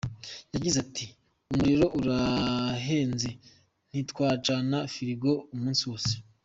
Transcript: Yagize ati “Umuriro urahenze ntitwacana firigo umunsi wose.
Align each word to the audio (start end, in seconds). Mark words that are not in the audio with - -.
Yagize 0.53 0.77
ati 0.85 1.05
“Umuriro 1.49 1.85
urahenze 1.99 3.29
ntitwacana 3.89 4.77
firigo 4.93 5.31
umunsi 5.55 5.81
wose. 5.89 6.13